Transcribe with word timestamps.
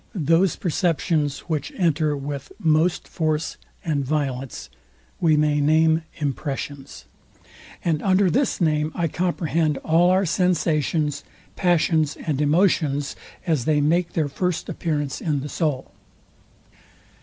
Those 0.15 0.55
perceptions, 0.55 1.41
which 1.41 1.71
enter 1.77 2.17
with 2.17 2.51
most 2.57 3.07
force 3.07 3.57
and 3.85 4.03
violence, 4.03 4.67
we 5.19 5.37
may 5.37 5.61
name 5.61 6.01
impressions: 6.15 7.05
and 7.85 8.01
under 8.01 8.27
this 8.31 8.59
name 8.59 8.91
I 8.95 9.07
comprehend 9.07 9.77
all 9.85 10.09
our 10.09 10.25
sensations, 10.25 11.23
passions 11.55 12.15
and 12.15 12.41
emotions, 12.41 13.15
as 13.45 13.65
they 13.65 13.79
make 13.79 14.13
their 14.13 14.27
first 14.27 14.69
appearance 14.69 15.21
in 15.21 15.41
the 15.41 15.49
soul. 15.49 15.91